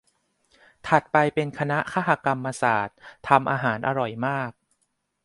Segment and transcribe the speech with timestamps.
[0.87, 4.51] ถัดไปเป็นคณะคหกรรมศาสตร์ ทำอาหารอร่อยมาก